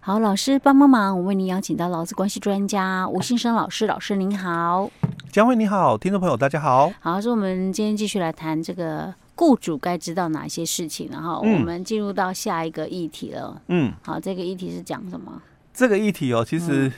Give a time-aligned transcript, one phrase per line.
[0.00, 4.90] 好，老师帮帮忙，我为您邀请到劳资关系专家吴信生老师，老师您好，
[5.30, 6.90] 江慧你好，听众朋友大家好。
[7.00, 13.60] 好，所以我们今天继续来谈这个雇主该知道哪些事情，然后我们进入到下一个议题了。
[13.66, 15.42] 嗯，好，这个议题是讲什么？
[15.74, 16.90] 这个议题哦，其实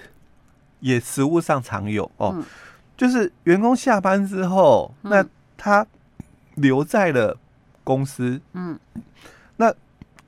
[0.79, 2.45] 也实务上常有哦，嗯、
[2.97, 5.27] 就是员工下班之后，嗯、那
[5.57, 5.85] 他
[6.55, 7.37] 留在了
[7.83, 8.79] 公司，嗯，
[9.57, 9.75] 那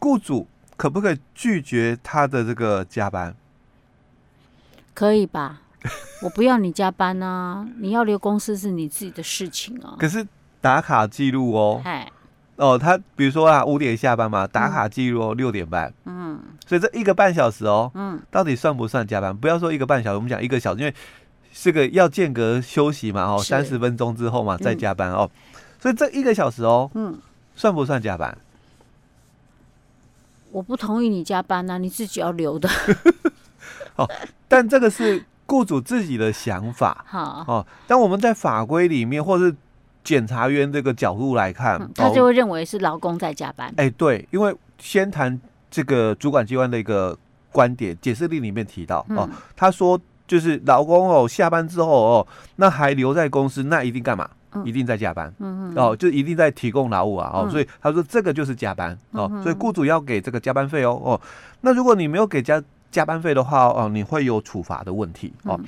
[0.00, 0.48] 雇主。
[0.76, 3.34] 可不可以拒绝他的这个加班？
[4.94, 5.60] 可以吧？
[6.22, 7.66] 我不要你加班啊！
[7.78, 9.96] 你要留公司是你自己的事情啊。
[9.98, 10.24] 可是
[10.60, 12.08] 打卡记录哦，哎
[12.54, 19.36] 哦，他比如说啊，五点下班嘛，打卡记录哦，六点半，嗯，所以这一个半小时哦，嗯，到底算不算加班？
[19.36, 20.94] 不要说一个半小时，我们讲一个小时，因为
[21.52, 25.28] 这个要间隔休息嘛，哦，三十分钟之后嘛再加班哦，
[25.80, 27.18] 所以这一个小时哦，嗯，
[27.56, 28.38] 算不算加班？
[30.52, 32.68] 我不同意你加班呐、啊，你自己要留的。
[33.96, 34.08] 哦，
[34.46, 37.04] 但这个是雇主自己的想法。
[37.08, 39.54] 好哦，但我们在法规里面，或是
[40.04, 43.68] 检察员这个角度来看，嗯、他就会认为是劳工在加班。
[43.76, 45.40] 哎、哦欸，对，因为先谈
[45.70, 47.16] 这个主管机关的一个
[47.50, 54.28] 观点，解释令里面提到、嗯、哦，他说就是劳工哦下班之后哦，那还留在公司，那一定干嘛？
[54.64, 61.20] 一定在加班，嗯、哦，就一定在提供劳务啊，哦，嗯、所以他说这个就是加班，哦，嗯、所以雇主要给这个加班费哦，哦，
[61.62, 65.64] 那如果你没有给加加班费的话，哦，你会有处罚的问题，哦，嗯、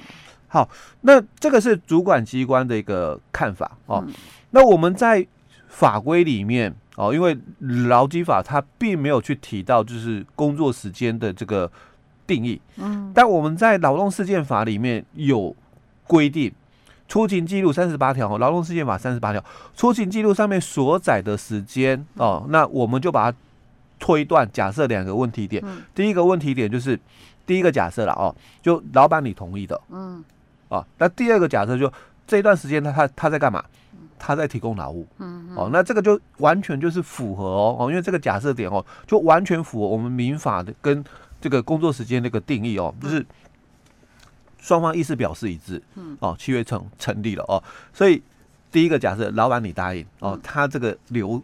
[0.49, 0.69] 好，
[1.01, 4.13] 那这个是主管机关的一个看法，哦，嗯、
[4.51, 5.27] 那我们在
[5.69, 7.37] 法规里面，哦，因为
[7.89, 11.71] 劳基法它并没有去提到就是工作时间的这个
[12.27, 15.57] 定义，嗯，但我们在劳动事件法里面有
[16.07, 16.53] 规定。
[17.15, 19.41] 出勤记录三十八条，劳动事件法三十八条，
[19.77, 23.39] 出勤记录上面所载的时间哦，那我们就把它
[24.01, 25.63] 推断，假设两个问题点。
[25.65, 26.99] 嗯、第一个问题点就是
[27.47, 30.25] 第一个假设了哦，就老板你同意的，嗯，
[30.71, 31.89] 哦，那第二个假设就
[32.27, 33.65] 这段时间他他他在干嘛？
[34.19, 41.05] 他在提供劳务，嗯，哦，那这个就完全就是符合哦哦，因为这个假设点哦，就完全符合我们民法的跟
[41.41, 43.25] 这个工作时间那个定义哦，就是。
[44.65, 48.23] 双方意思表示一致，嗯，哦，契约成成立了哦，所以
[48.73, 51.43] 第一个假设，老板你答应哦，他这个留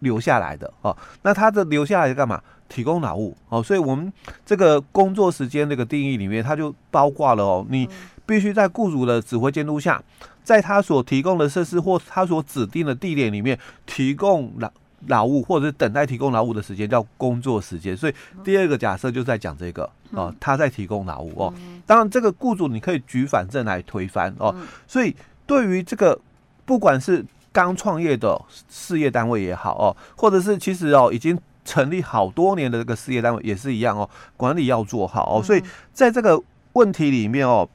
[0.00, 2.38] 留下来的哦，那他的留下来干嘛？
[2.68, 4.12] 提供劳务哦，所以我们
[4.44, 7.88] 这个工作时间这个定义里面，它就包括了哦，你
[8.26, 10.02] 必须在雇主的指挥监督下，
[10.44, 14.70] 在他所提供的设施或他所指定的地点里面提供劳。
[15.06, 21.54] 劳务或者是等待提供劳务的时间叫工作时间，所以第二个假设就在讲这个哦、呃，他在提供劳务哦。
[21.86, 24.54] 当然，这个雇主你可以举反证来推翻哦。
[24.88, 25.14] 所以
[25.46, 26.18] 对于这个
[26.64, 35.42] 不管是刚创业的事业单位也好哦，或者是其实哦已经成立好多年的这个事业单位也是一样哦，管理要做好哦。
[35.42, 36.42] 所以在这个
[36.72, 37.68] 问题里面哦，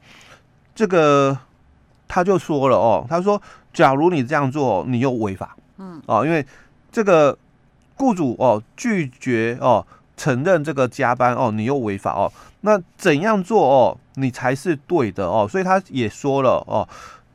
[0.74, 1.36] 这个
[2.06, 3.40] 他就说了哦，他说，
[3.72, 6.44] 假如你这样做，你又违法，嗯哦，因为。
[6.94, 7.36] 这个
[7.96, 9.84] 雇主哦拒绝哦
[10.16, 15.44] 承认这个加班哦，你又违法哦，那怎样做哦你才是对的哦？
[15.50, 16.88] 所以他也说了哦，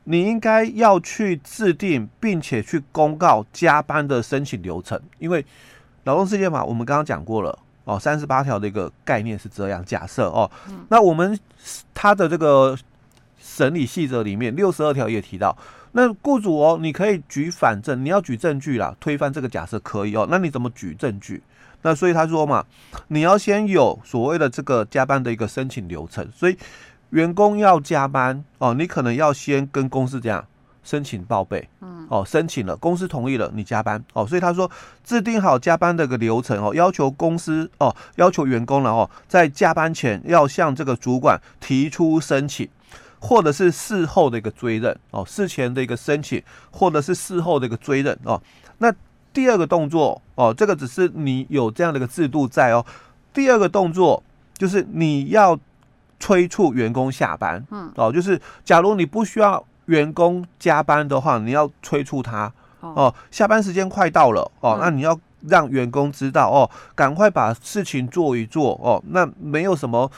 [0.04, 5.44] 你应该要去制定并且去公告加班的申请流程，因为
[6.04, 10.50] 劳动事件法我们刚刚讲过了哦，三十八条的一个概念是这样假设哦，
[10.88, 11.38] 那我们
[11.92, 12.74] 他的这个
[13.38, 15.54] 审理细则里面六十二条也提到。
[15.92, 20.26] 那雇主哦，你可以举反证，你要举证据啦，推翻这个假设可以哦。
[20.30, 21.42] 那你怎么举证据？
[21.82, 22.64] 那所以他说嘛，
[23.08, 26.28] 你要先有所谓的这个加班的一个申请流程。
[26.32, 26.56] 所以
[27.10, 30.46] 员工要加班哦，你可能要先跟公司这样
[30.84, 34.26] 申请报备，嗯，哦，申请了，公司同意了，你加班哦。
[34.26, 34.70] 所以他说
[35.02, 42.68] 制定好加班的一个流程哦，要求公司哦，要求员工了哦，在加班前要向这个主管提出申请。
[43.20, 48.40] 或者是事后的一个追认哦，事前的一个申请，或者是事后的一个追认哦。
[48.78, 48.92] 那
[49.32, 52.84] 第二个动作哦，这个只是你有这样的一个制度在哦。
[53.32, 54.22] 第二个动作
[54.56, 55.58] 就是你要
[56.18, 62.50] 催促员工下班，嗯，哦，就是假如你不需要员工加班的话，你要催促他
[62.80, 69.02] 哦，下班时间快到了哦，那你要让员工知道哦，赶快把事情做一做哦。
[69.08, 70.10] 那没有什么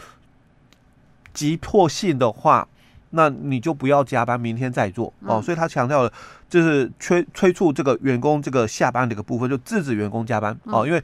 [1.34, 2.68] 急迫性的话。
[3.12, 5.40] 那你就不要加班，明天再做哦。
[5.40, 6.12] 所以他强调了，
[6.48, 10.86] 就是催催促这个员工这个下班的一个部分，就制止员工加班哦。
[10.86, 11.02] 因为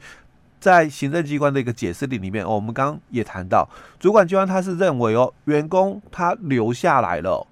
[0.59, 3.67] 在行政机关的一个解释里里面哦，我们刚刚也谈到，
[3.99, 7.47] 主管机关他是认为哦，员工他留下来了，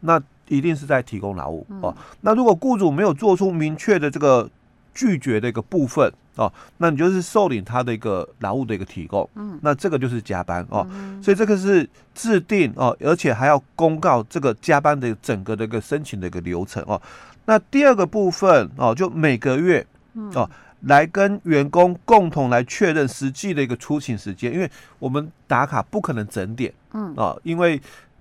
[0.00, 1.94] 那一定是在提供劳务哦。
[2.20, 4.50] 那如果雇主没有做出明确的这个
[5.00, 17.00] 拒绝的一个部分哦，那你就是受领他的一个劳务的一个提供，嗯，那这个就是加班哦，嗯、所以这个是制定哦，而且还要公告这个加班的整个的一个申请的一个流程哦。
[17.46, 19.86] 那第二个部分哦，就每个月
[20.34, 20.50] 哦
[20.82, 27.80] 来跟员工共同来确认实际的一个出勤时间，因为我们打卡不可能整点，嗯，哦，因为。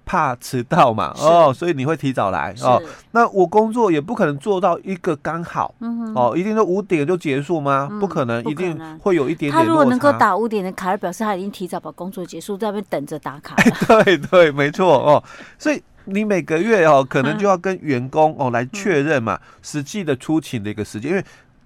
[0.09, 2.81] 怕迟到嘛，哦，所以你会提早来哦。
[3.11, 7.87] 那我工作也不可能做到一个刚好，嗯、哦，一定都五点就结束吗？
[7.91, 9.53] 嗯、不可能，一定会有一点点。
[9.53, 13.55] 他如果能够打五点的卡，表示他已经提早把工作结束，在那边等着打卡。
[14.03, 15.23] 对对，没错哦。
[15.59, 21.23] 所以你每个月哦，可能就要跟员工哦来确认嘛，实际的出勤的一个时间，因为。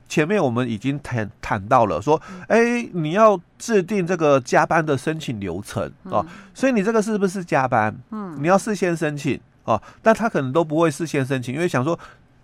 [0.09, 6.23] 前面我们已经谈谈到了，说，哎，你要制定这个加班的申请流程哦，
[6.53, 7.95] 所以你这个是不是加班？
[8.11, 11.97] 嗯，你要事先申请哦，但他可能都不会事先申请，因为想说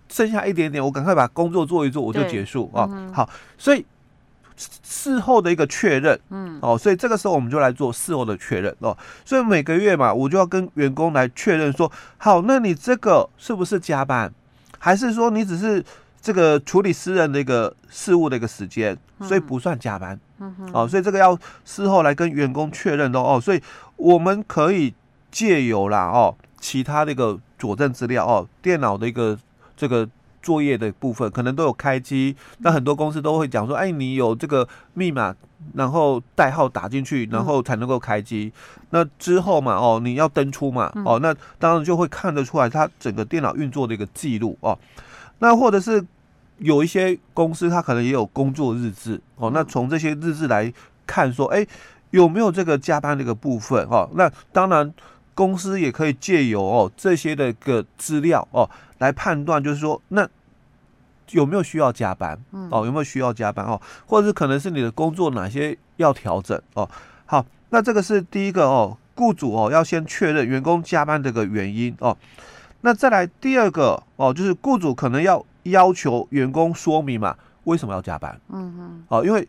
[0.08, 2.88] 剩下一点点，我赶快把工作做一做，我就结束啊。
[3.12, 3.86] 好，所以
[4.56, 8.96] 事后的一个确认，嗯，哦，所以这个时候我们就来做事后的确认哦。
[9.24, 14.32] 所以每个月嘛，我就要跟员工来确认说，好，那你这个是不是加班，
[14.78, 15.84] 还是说你只是？
[16.22, 20.18] 这个处理私人的一个事务的一个时间，所以不算加班。
[20.38, 23.40] 嗯哼，哦，所以这个要事后来跟员工确认的哦。
[23.40, 23.62] 所以
[23.96, 24.94] 我们可以
[25.30, 29.38] 借由啦哦，其他的一个佐证资料哦，电脑的一个
[29.76, 30.08] 这个
[30.42, 32.36] 作业的部分，可能都有开机。
[32.58, 35.34] 那很多公司都会讲说，哎，你有这个密码，
[35.74, 38.52] 然后代号打进去，然后才能够开机。
[38.90, 44.78] 那之后嘛，哦，你要登出嘛，哦，那当然就会看得出来它整个电脑运作的一个记录哦。
[45.40, 46.02] 那或者是
[46.58, 49.50] 有一些公司，它可能也有工作日志哦。
[49.52, 50.72] 那从这些日志来
[51.06, 51.66] 看，说，哎，
[52.10, 54.08] 有没有这个加班的一个部分哦？
[54.14, 54.92] 那当然，
[55.34, 60.28] 公司也可以借由哦这些的一个资料哦来判断，就是说，那
[61.30, 62.38] 有没有需要加班
[62.70, 62.84] 哦？
[62.84, 63.80] 有没有需要加班哦？
[64.06, 66.86] 或者是可能是你的工作哪些要调整哦？
[67.24, 72.14] 好，那这个是第一个哦，雇主哦要先确认员工加班这个原因哦。
[72.82, 78.40] 那再来第二个哦，就是雇主可能要要求员工说明嘛，为什么要加班？
[78.48, 79.46] 嗯哼，哦，因为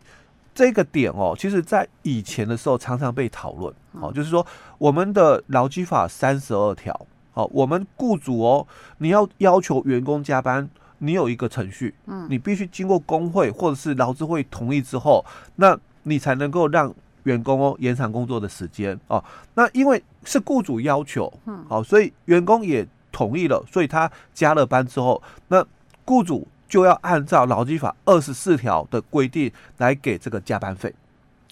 [0.53, 4.45] 这个点哦，其实在以前的时候常常被讨论哦，就是说
[4.77, 6.93] 我们的劳基法三十二条，
[7.33, 8.67] 哦，我们雇主哦，
[8.97, 15.25] 你要要求员工加班，你有一个程序，嗯，你必须经过工会或者是劳资会同意之后，
[15.55, 16.93] 那你才能够让
[17.23, 19.23] 员工哦延长工作的时间哦。
[19.53, 22.85] 那因为是雇主要求，嗯，好，所以员工也。
[23.11, 25.65] 同意了，所以他加了班之后，那
[26.05, 30.93] 雇主就要按照劳基法二十四条的规定来给这个加班费，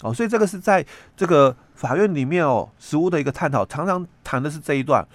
[0.02, 0.86] 哦，所以这个是在
[1.16, 5.06] 这个法院里面哦，实务的一个探讨，常常谈的是这一段。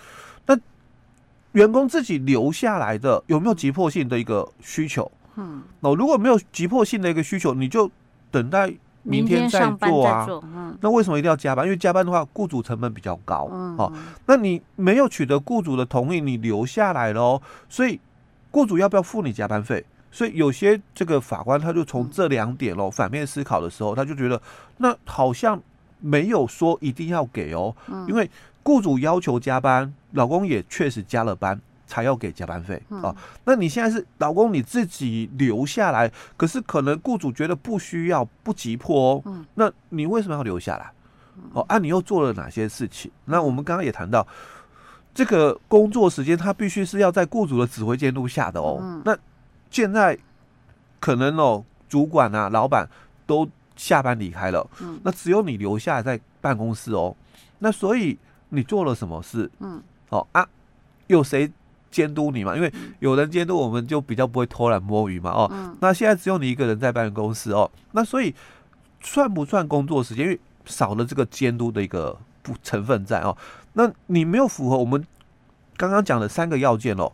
[0.46, 0.58] 那
[1.52, 5.10] 员工自己留下来的有没有急迫性的一个需求？
[5.36, 7.90] 嗯，哦，如果没有急迫性的一个需求，你就
[8.30, 8.72] 等待。
[9.04, 11.64] 明天再做啊，嗯，那为什么一定要加班？
[11.64, 13.92] 因为加班的话，雇主成本比较高，嗯，哦，
[14.26, 18.00] 那你没有取得雇主的同意，你留下来了哦，所以
[18.50, 19.84] 雇主要不要付你加班费？
[20.10, 24.40] 所以有些这个法官他就从这两点喽反面思考的时候，他就觉得
[24.78, 25.60] 那好像
[26.00, 27.74] 没有说一定要给哦，
[28.08, 28.30] 因为
[28.62, 31.60] 雇主要求加班，老公也确实加了班。
[31.86, 33.14] 才要给加班费啊？
[33.44, 39.44] 那你现在是老公你自己留下来，可是可能雇主觉得不需要、不急迫哦。
[39.54, 40.92] 那你为什么要留下来？
[41.52, 43.10] 哦，啊，你又做了哪些事情？
[43.24, 44.26] 那我们刚刚也谈到，
[45.12, 49.02] 这个工作时间他必须是要在雇主的指挥监督下的哦。
[49.04, 49.16] 那
[49.70, 50.16] 现在
[51.00, 52.88] 可能哦，主管啊、老板
[53.26, 54.64] 都下班离开了，
[55.02, 57.14] 那只有你留下来在办公室哦。
[57.58, 58.16] 那所以
[58.50, 59.50] 你做了什么事？
[59.58, 60.46] 嗯，哦啊，
[61.08, 61.50] 有谁？
[61.94, 65.30] 监督你嘛，因为有人监督，我们就比较不会偷懒摸鱼嘛。
[65.30, 68.34] 哦，嗯、那现在只有你一个人在办公室哦，那所以
[69.00, 70.24] 算不算工作时间？
[70.24, 73.36] 因为少了这个监督的一个不成分在哦，
[73.74, 75.06] 那你没有符合我们
[75.76, 77.12] 刚刚讲的三个要件哦，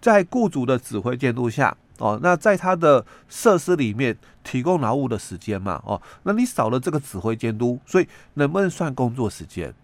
[0.00, 9.74] 在雇主的指挥监督下哦，那在他的设施里面提供劳务的时间嘛，哦，那你少了这个指挥监督，所以能不能算工作时间？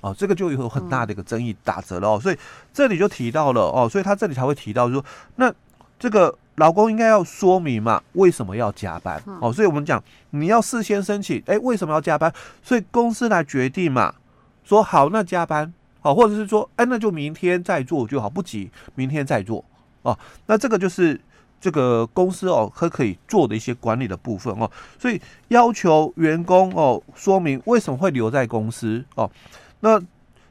[0.00, 2.36] 哦，这个就有很大的一个争议，打折了哦，所以
[2.72, 5.04] 这里就提到了哦，所以他这里才会提到说，
[5.36, 5.52] 那
[5.98, 9.22] 这个老公应该要说明嘛，为什么要加班？
[9.40, 12.32] 哦，所以我们讲你要事先申请，哎，为什么要加班？
[12.62, 14.14] 所以公司来决定嘛，
[14.64, 15.72] 说好那加班，
[16.02, 19.64] 哦，或者是说，哎，那就明天再做就好，不急，明天再做
[20.02, 20.16] 哦。
[20.46, 21.20] 那这个就是
[21.60, 29.30] 这个公司哦，可可以做的一些管理的部分哦，所以要求员工哦说明为什么会留在公司哦。
[29.80, 30.00] 那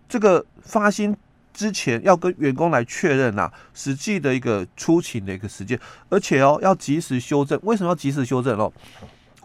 [0.07, 1.15] 这个发薪
[1.53, 5.79] 之前要跟员工来确认呐，实际的一个出勤的一个时间，
[6.09, 7.59] 而且哦要及时修正。
[7.63, 8.71] 为什么要及时修正哦？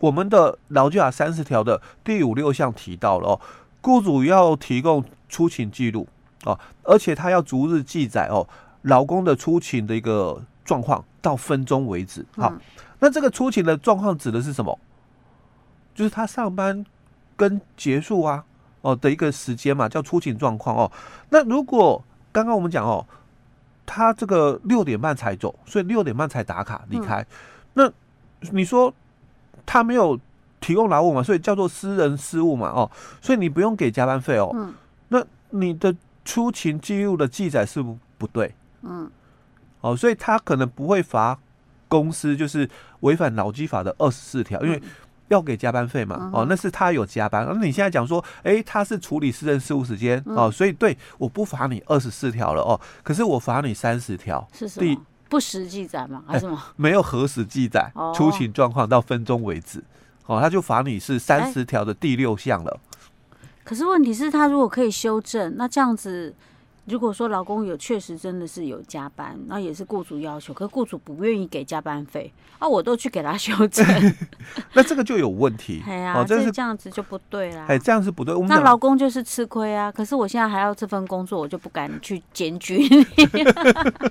[0.01, 3.41] 我们的劳基法三十条的第五六项提到了哦，
[3.81, 6.09] 雇主要提供出勤记录
[6.45, 8.47] 哦，而且他要逐日记载哦，
[8.83, 12.25] 劳工的出勤的一个状况到分钟为止。
[12.37, 12.53] 好，
[12.99, 14.79] 那这个出勤的状况指的是什么？
[15.95, 16.85] 就是他上班
[17.37, 18.45] 跟结束啊。
[18.83, 20.91] 哦的一个时间嘛，叫出勤状况哦。
[21.29, 23.05] 那如果刚刚我们讲哦，
[23.85, 27.21] 他这个六点半才走，所以六点半才打卡离开。
[27.23, 27.27] 嗯、
[27.75, 27.93] 那
[28.53, 28.93] 你说
[29.67, 30.19] 他没有
[30.61, 34.51] 提供劳务嘛，所以叫做私人失误嘛哦，所以你不用给加班费哦。
[34.55, 34.73] 嗯、
[35.09, 35.95] 那你的
[36.25, 38.55] 出勤记录的记载是不是不对？
[38.83, 39.11] 嗯。
[39.81, 41.39] 哦，所以他可能不会罚
[41.89, 42.69] 公司就是
[43.01, 44.83] 违反劳基法的二十四条，因为。
[45.31, 46.31] 要给加班费嘛？
[46.33, 47.47] 哦，那是他有加班。
[47.49, 54.47] 那你现在讲说，哎、欸，他是处理私人事务时间哦，所以对，我不罚你二十四条了哦，可是我罚你三十条。
[54.53, 54.97] 是什么？
[55.29, 56.23] 不实记载吗？
[56.27, 56.57] 还是什么？
[56.57, 59.83] 欸、没有核实记载出勤状况到分钟为止，
[60.27, 62.81] 哦，他就罚你是三十条的第六项了、欸。
[63.65, 66.35] 可是问题是，他如果可以修正，那这样子。
[66.91, 73.87] 如果说老公有确实真的是有加班，那也是雇主要求，可是雇主不愿意给加班费啊，我都去给他修正，
[74.75, 75.83] 那这个就有问题。
[75.87, 77.65] 哎呀、啊，这是这样子就不对啦。
[77.69, 78.35] 哎，这样是不对。
[78.35, 79.91] 我们那老公就是吃亏啊。
[79.93, 83.07] 可是我现在还要这份工作，我就不敢去检举你。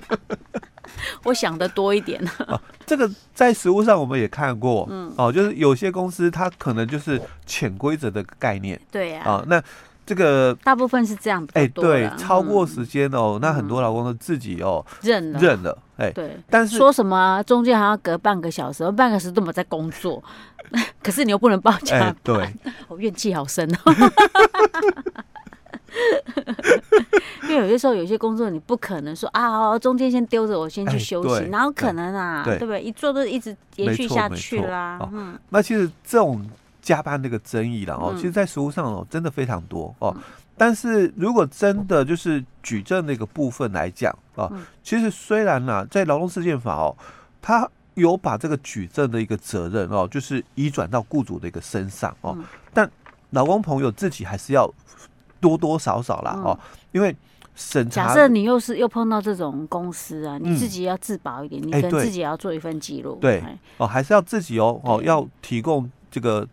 [1.24, 2.60] 我想的多一点啊。
[2.86, 8.80] 这个在实物上我们也看过，嗯，哦，就是有些公司它可能就是潜规则的概念。
[8.90, 9.22] 对呀。
[9.24, 9.62] 啊，那。
[10.10, 20.20] 这个大部分是这样，哎，对，超过时间哦，那很多老公都自己哦认了，认了，哎，对，但是说什么中间还要隔半个小时，半个小时都没在工作，
[21.00, 22.52] 可是你又不能报加班，对，
[22.88, 23.94] 我 怨气好深哦。
[27.44, 32.42] 因为有些时候有些工作你不可能说啊，中间先丢着我先去休息，哪有可能啊？
[32.44, 32.82] 对不对？
[32.82, 34.98] 一做都一直延续下去啦。
[35.12, 36.44] 嗯，那其实这种。
[36.80, 40.16] 加班那个争议了哦，其实，在实务上哦，真的非常多哦。
[40.56, 44.50] 但是如果真的就是举证那个部分来讲啊，
[44.82, 46.94] 其实虽然呢，在劳动事件法哦，
[47.40, 52.36] 他有把这个举证的一个责任哦，就是移转到雇主的一个身上哦，
[52.74, 52.90] 但
[53.30, 54.70] 劳工朋友自己还是要
[55.40, 56.58] 多多少少啦哦，
[56.92, 57.16] 因为
[57.54, 58.08] 审查。
[58.08, 63.16] 假设你又是又碰到这种公司啊，你自己要自保一点，你跟自己要做一份记录。
[63.18, 63.42] 对
[63.78, 66.46] 哦，还是要自己哦哦，要提供这个。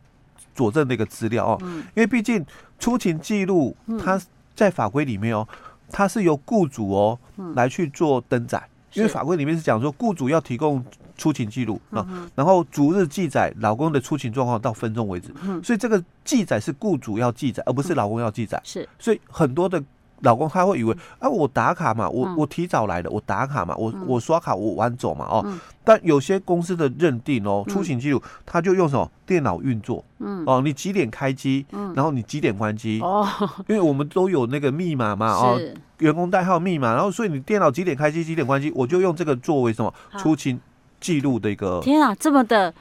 [0.58, 2.44] 佐证的一个资料哦，因为毕竟
[2.80, 4.20] 出勤记录，它
[4.56, 5.48] 在法规里面哦，
[5.92, 7.20] 它是由雇主哦
[7.54, 10.84] 来去做登载，因为法规里面是讲说雇主要提供
[11.16, 15.32] 出勤记录啊，然后逐日记载老公的出勤状况到分钟为止，
[15.64, 18.60] 所以这个记载是雇主要记载，而不是老公要记载。
[18.64, 19.82] 是，所以很多的。
[20.22, 25.46] 老公他会以为啊，我打卡嘛，我我提早来的，我打卡嘛，我我刷卡我晚走嘛哦。
[25.84, 30.44] 但有些公司的认定哦，出行记录他就用什么电脑运作，嗯。
[30.46, 33.28] 哦，你几点开机，然后你几点关机哦，
[33.68, 35.60] 因为我们都有那个密码嘛 哦，
[36.00, 40.60] 员工代号密码，然后所以你电脑几点开机几点关机，我就用这个作为什么出勤
[41.00, 41.80] 记录的一个。
[41.82, 42.74] 天啊，这么的。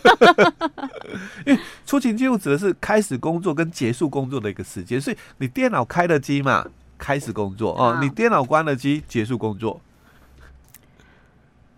[1.46, 6.66] 因为出勤记录指的是开始工作跟结束工作的一个时间，所以你电脑开了机嘛，
[6.98, 9.80] 开始工作哦；你电脑关了机，结束工作。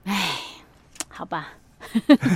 [0.04, 0.38] 哎，
[1.08, 1.50] 好吧，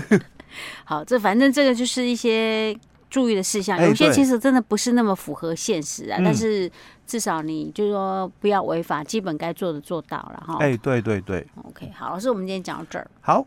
[0.85, 2.77] 好，这反正这个就是一些
[3.11, 6.71] 注意的事项，有些其实真的不是那么符合现实啊，但是
[7.07, 10.57] 至少你就是说不要违法，基本该做的做到了哈。
[10.61, 13.47] 哎，对对对，对，OK，好，老师，我们今天讲到这儿，好。